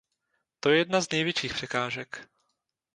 [0.59, 2.27] To je jedna z největších překážek.